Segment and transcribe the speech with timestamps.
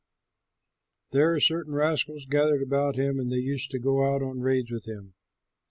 [1.11, 4.87] There certain rascals gathered about him, and they used to go out on raids with
[4.87, 5.13] him.